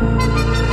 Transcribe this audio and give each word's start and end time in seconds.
Música 0.00 0.69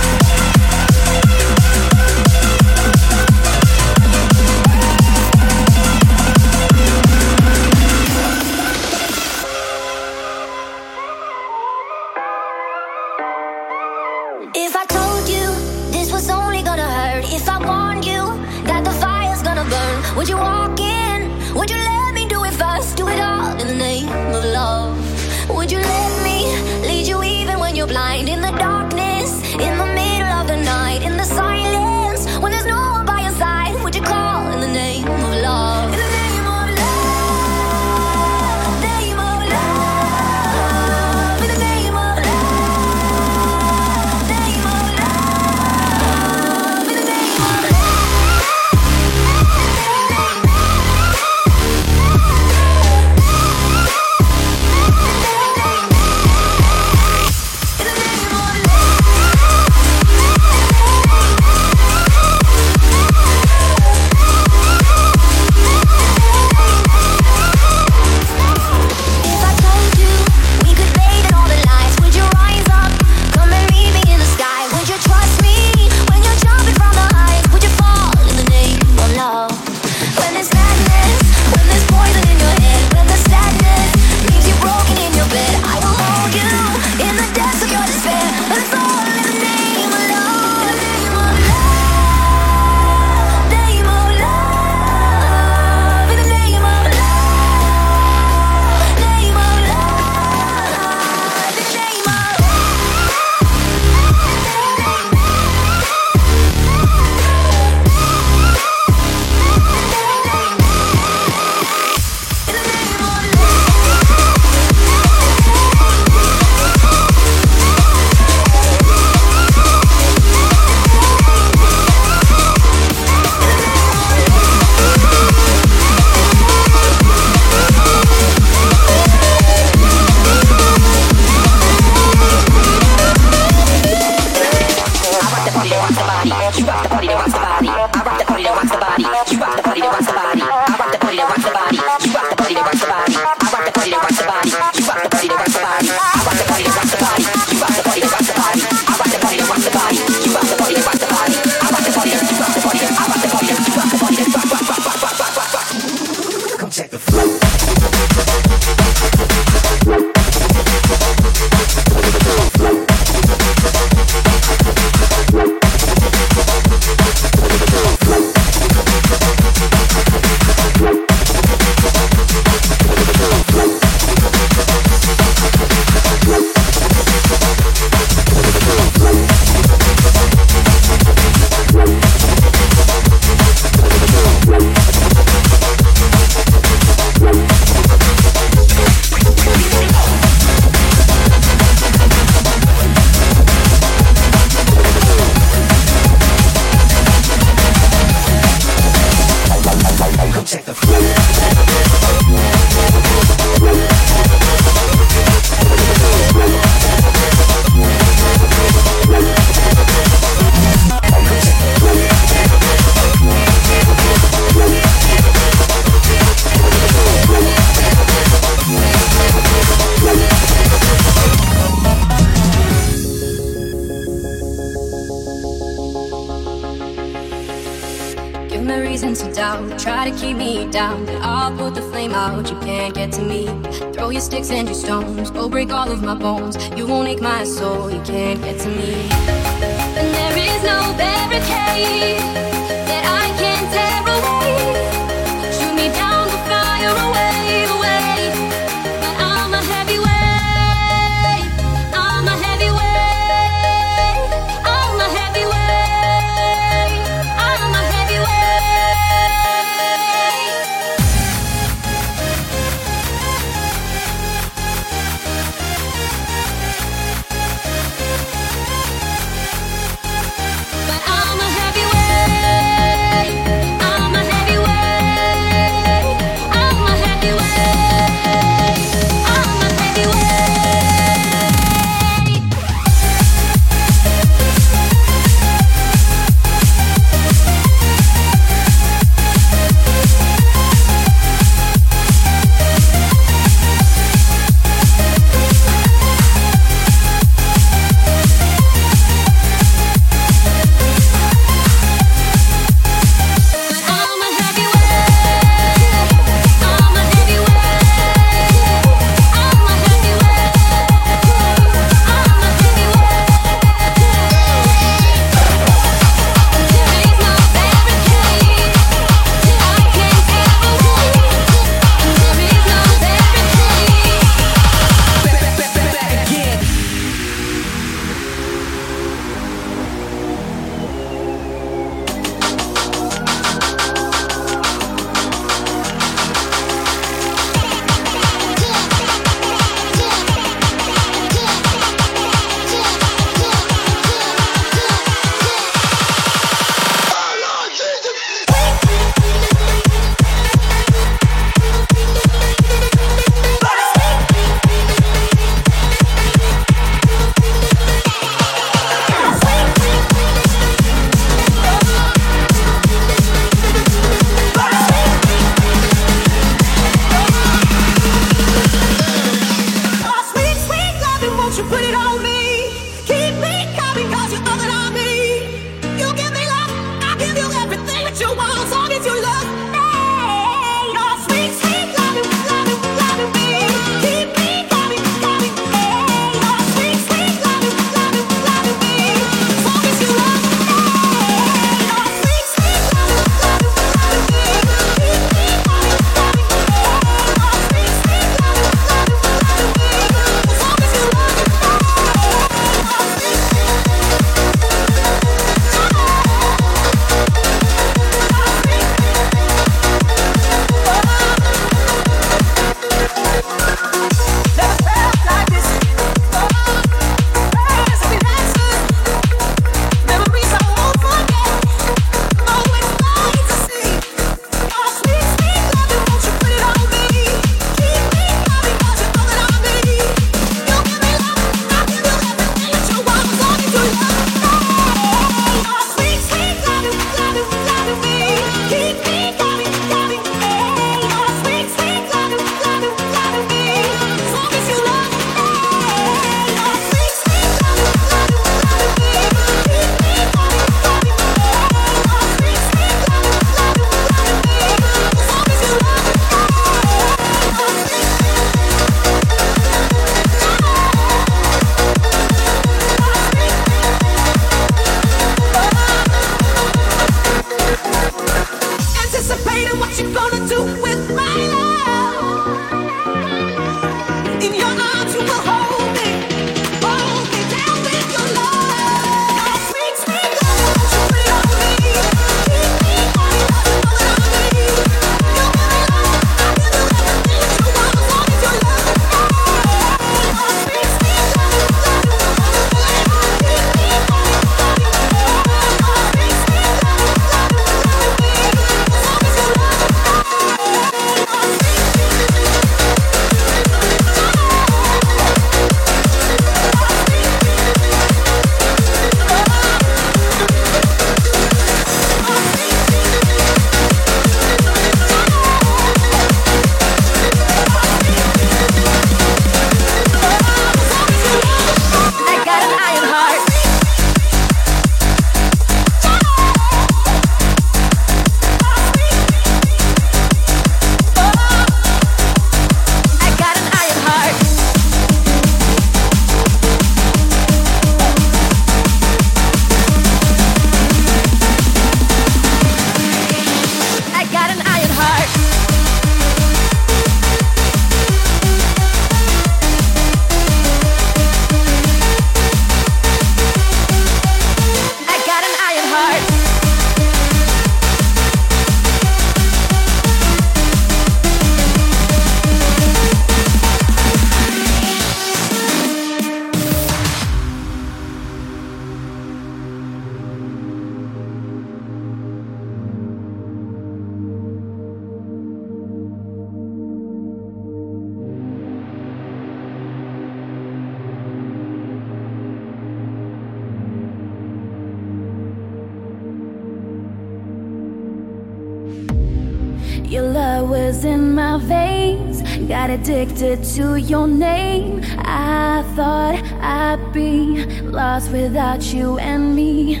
addicted 593.04 593.62
to 593.62 593.96
your 593.96 594.26
name. 594.26 595.00
I 595.18 595.84
thought 595.94 596.42
I'd 596.62 597.12
be 597.12 597.66
lost 597.82 598.30
without 598.30 598.82
you 598.94 599.18
and 599.18 599.54
me. 599.54 600.00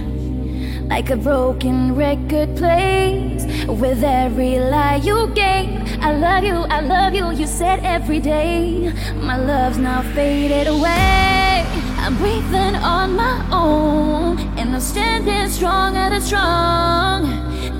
Like 0.88 1.10
a 1.10 1.16
broken 1.16 1.94
record 1.94 2.56
plays 2.56 3.44
with 3.66 4.02
every 4.02 4.58
lie 4.58 5.00
you 5.02 5.28
gave. 5.34 5.68
I 6.00 6.16
love 6.16 6.44
you, 6.44 6.56
I 6.76 6.80
love 6.80 7.14
you, 7.14 7.30
you 7.32 7.46
said 7.46 7.80
every 7.84 8.20
day. 8.20 8.92
My 9.16 9.36
love's 9.36 9.78
now 9.78 10.02
faded 10.14 10.66
away. 10.68 11.64
I'm 11.98 12.16
breathing 12.16 12.76
on 12.76 13.16
my 13.16 13.36
own, 13.50 14.38
and 14.58 14.74
I'm 14.74 14.80
standing 14.80 15.48
strong 15.50 15.96
and 15.96 16.22
strong. 16.22 17.20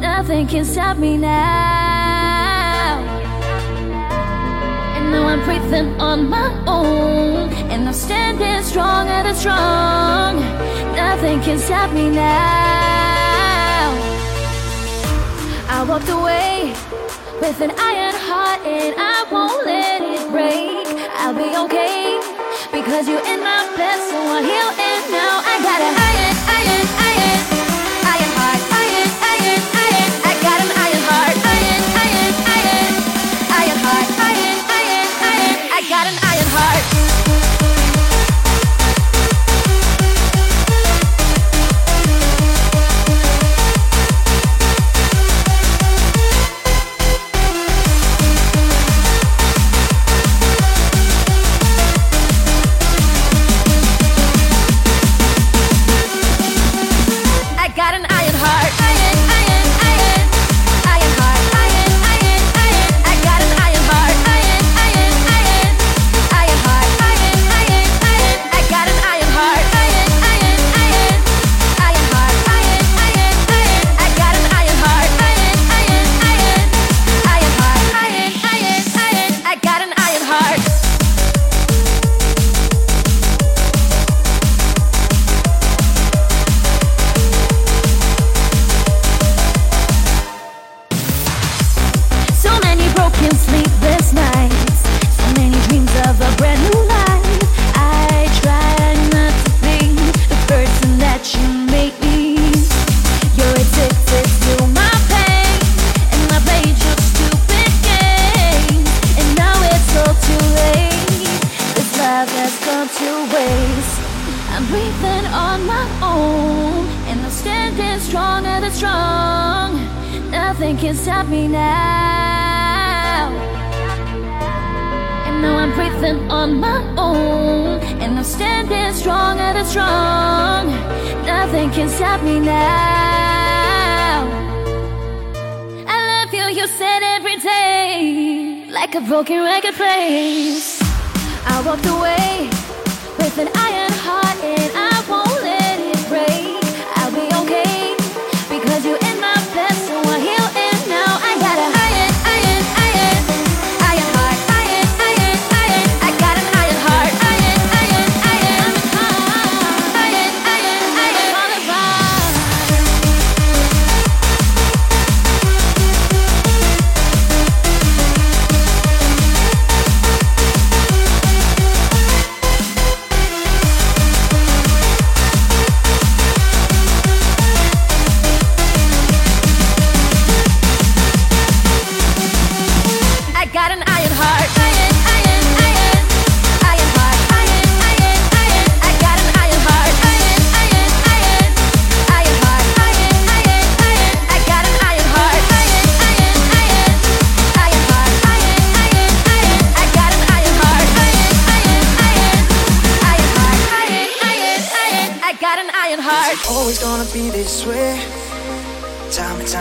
Nothing 0.01 0.47
can 0.47 0.65
stop 0.65 0.97
me 0.99 1.17
now 1.17 1.84
know 5.15 5.27
I'm 5.29 5.43
breathing 5.45 5.89
on 6.01 6.29
my 6.29 6.51
own. 6.67 7.53
And 7.73 7.87
I'm 7.89 7.95
standing 7.95 8.63
strong 8.65 9.07
and 9.09 9.37
strong. 9.37 10.33
Nothing 11.03 11.41
can 11.47 11.59
stop 11.59 11.93
me 11.93 12.11
now. 12.11 13.87
I 15.77 15.79
walked 15.89 16.11
away 16.19 16.75
with 17.43 17.59
an 17.67 17.73
iron 17.93 18.17
heart 18.29 18.61
and 18.79 18.93
I 19.15 19.19
won't 19.33 19.61
let 19.73 20.01
it 20.17 20.25
break. 20.35 20.87
I'll 21.21 21.39
be 21.45 21.51
okay 21.65 22.03
because 22.77 23.07
you're 23.09 23.27
in 23.33 23.41
my 23.51 23.63
bed, 23.79 23.99
so 24.11 24.19
I 24.37 24.41
heal 24.51 24.71
and 24.91 25.03
now 25.21 25.35
I 25.53 25.55
got 25.69 26.14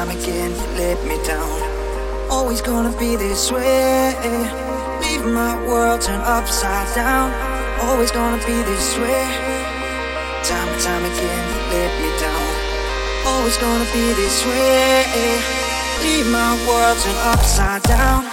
time 0.06 0.18
again, 0.18 0.52
you 0.52 0.68
let 0.78 1.06
me 1.06 1.16
down. 1.26 2.30
Always 2.30 2.62
gonna 2.62 2.92
be 2.98 3.16
this 3.16 3.52
way. 3.52 4.14
Leave 5.02 5.24
my 5.26 5.56
world 5.66 6.02
turned 6.02 6.24
upside 6.24 6.94
down. 6.94 7.32
Always 7.82 8.12
gonna 8.12 8.42
be 8.46 8.58
this 8.64 8.98
way. 8.98 9.26
Time 10.44 10.68
and 10.68 10.82
time 10.82 11.06
again, 11.06 11.44
you 11.54 11.60
let 11.72 11.92
me 12.02 12.10
down. 12.20 12.48
Always 13.26 13.58
gonna 13.58 13.88
be 13.94 14.14
this 14.14 14.46
way. 14.46 15.06
Leave 16.04 16.28
my 16.28 16.52
world 16.68 16.98
turned 17.00 17.18
upside 17.32 17.84
down. 17.84 18.33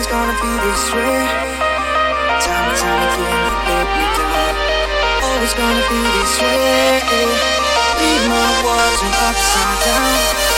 always 0.00 0.12
gonna 0.12 0.32
be 0.40 0.52
this 0.64 0.94
way. 0.94 1.26
Time 2.40 2.68
and 2.70 2.78
time 2.78 3.02
again, 3.04 3.36
you 3.44 3.56
let 3.68 3.86
me 3.92 4.06
down. 4.16 4.56
Oh, 5.20 5.28
always 5.28 5.52
gonna 5.52 5.84
be 5.90 6.00
this 6.16 6.40
way. 6.40 7.02
Leave 8.00 8.24
my 8.30 8.64
world 8.64 8.94
turned 8.98 9.14
upside 9.28 9.84
down. 9.84 10.49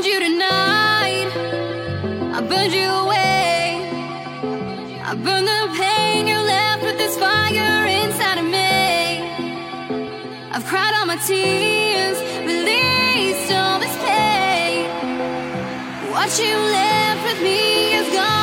burned 0.00 0.12
you 0.12 0.20
tonight. 0.20 1.28
I 2.32 2.40
burned 2.40 2.72
you 2.72 2.88
away. 3.04 3.76
I 5.04 5.14
burned 5.14 5.46
the 5.46 5.74
pain 5.76 6.26
you 6.26 6.38
left 6.38 6.82
with 6.82 6.96
this 6.96 7.18
fire 7.18 7.86
inside 7.86 8.38
of 8.38 8.46
me. 8.46 9.20
I've 10.52 10.64
cried 10.64 10.94
all 10.94 11.04
my 11.06 11.16
tears, 11.16 12.18
released 12.46 13.52
all 13.52 13.78
this 13.78 13.96
pain. 13.98 14.88
What 16.12 16.30
you 16.38 16.56
left 16.56 17.22
with 17.24 17.42
me 17.42 17.94
is 17.94 18.14
gone. 18.14 18.40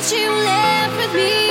that 0.00 0.12
you 0.12 0.30
left 0.30 0.96
with 0.96 1.14
me. 1.14 1.49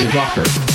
Massive 0.00 0.14
Rocker. 0.14 0.70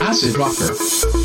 Acid 0.00 0.36
Rocker. 0.36 1.19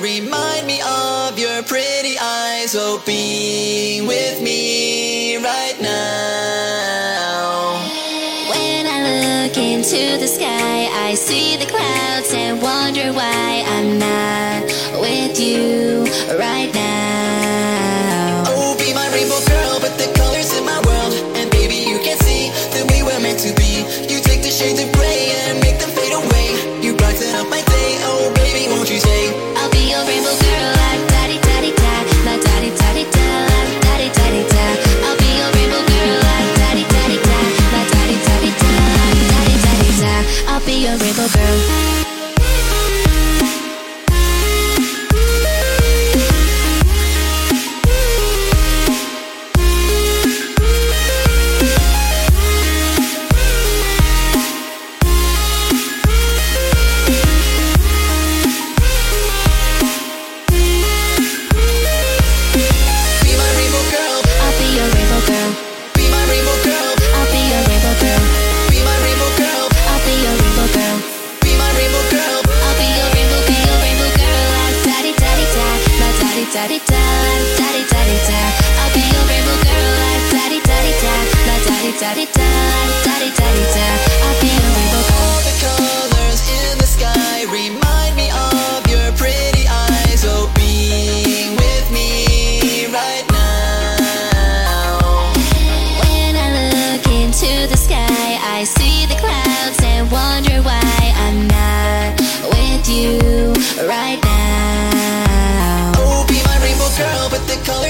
Remind 0.00 0.66
me 0.66 0.80
of 0.82 1.38
your 1.38 1.62
pretty 1.62 2.16
eyes. 2.20 2.74
Oh, 2.76 3.02
be 3.06 4.02
with 4.06 4.42
me 4.42 5.36
right 5.36 5.76
now. 5.80 7.80
When 8.50 8.86
I 8.86 9.46
look 9.46 9.56
into 9.56 10.18
the 10.18 10.28
sky, 10.28 10.88
I 10.92 11.14
see 11.14 11.56
the 11.56 11.66
clouds 11.66 12.32
and 12.34 12.60
wonder 12.60 13.12
why 13.12 13.64
I'm 13.66 13.98
not 13.98 14.64
with 15.00 15.40
you 15.40 16.04
right 16.38 16.70
now. 16.74 16.95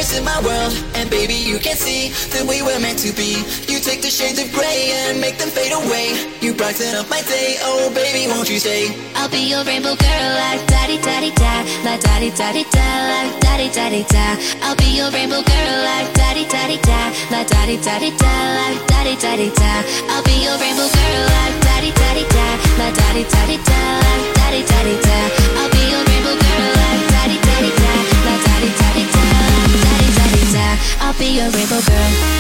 Colors 0.07 0.19
in 0.19 0.25
my 0.25 0.41
world. 0.43 0.73
And 0.95 1.11
baby, 1.11 1.35
you 1.35 1.59
can 1.59 1.77
see 1.77 2.11
that 2.31 2.47
we 2.47 2.63
were 2.63 2.79
meant 2.81 2.99
to 3.01 3.13
be. 3.13 3.43
You 3.71 3.81
take 3.81 4.03
the 4.03 4.11
shades 4.11 4.39
of 4.39 4.53
gray 4.53 4.93
and 4.93 5.21
make 5.21 5.39
them 5.39 5.49
fade 5.49 5.73
away. 5.73 6.15
You 6.41 6.55
brighten 6.55 6.95
up 6.95 7.09
my 7.11 7.23
day. 7.23 7.57
Oh, 7.61 7.91
baby, 7.95 8.31
won't 8.31 8.49
you 8.49 8.59
stay? 8.59 8.95
I'll 9.15 9.29
be 9.29 9.49
your 9.49 9.65
rainbow 9.65 9.97
girl, 9.97 10.27
like 10.43 10.67
daddy, 10.67 10.99
daddy, 10.99 11.31
da, 11.35 11.65
like 11.85 12.01
daddy, 12.01 12.31
daddy, 12.31 12.65
da, 12.71 12.89
like 13.13 13.41
daddy, 13.41 13.69
daddy, 13.71 14.03
da. 14.09 14.37
I'll 14.63 14.77
be 14.77 14.97
your 14.97 15.11
rainbow 15.11 15.43
girl, 15.43 15.77
like 15.85 16.13
daddy, 16.15 16.45
daddy, 16.47 16.79
da, 16.83 17.01
like 17.31 17.49
daddy, 17.49 17.77
daddy, 17.83 18.11
da, 18.17 18.35
like 18.59 18.81
daddy, 18.87 19.17
daddy, 19.17 19.51
da. 19.51 19.73
I'll 20.13 20.23
be 20.23 20.37
your 20.45 20.57
rainbow 20.59 20.89
girl, 20.89 21.23
like 21.37 21.57
daddy, 21.67 21.91
daddy, 21.93 22.25
da, 22.31 22.47
like 22.79 22.95
daddy, 22.95 23.25
daddy, 23.25 23.59
da, 23.59 23.81
like 24.07 24.27
daddy, 24.39 24.63
daddy, 24.63 24.97
da. 25.03 25.19
I'll 25.59 25.71
be 25.71 25.83
your 25.91 26.06
I'll 31.07 31.17
be 31.17 31.37
your 31.37 31.49
rainbow 31.51 31.81
girl. 31.83 32.37